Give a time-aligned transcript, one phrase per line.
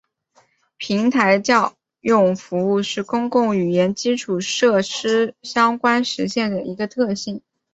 [0.77, 7.43] 平台叫用服务是公共语言基础设施相关实现的一个特性。